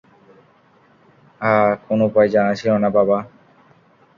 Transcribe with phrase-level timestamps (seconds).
[1.41, 3.17] আএ কোন উপায় জানা ছিল না, বাবা।